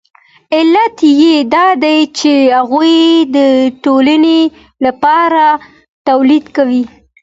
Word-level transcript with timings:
علت 0.55 0.97
یې 1.21 1.35
دا 1.53 1.65
دی 1.83 1.99
چې 2.17 2.33
هغوی 2.57 2.97
د 3.35 3.37
ټولنې 3.83 4.39
لپاره 4.85 5.43
تولید 6.07 6.45
کوي 6.55 6.83